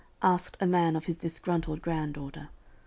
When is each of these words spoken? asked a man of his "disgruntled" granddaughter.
asked 0.23 0.57
a 0.59 0.65
man 0.65 0.95
of 0.95 1.05
his 1.05 1.15
"disgruntled" 1.15 1.79
granddaughter. 1.79 2.49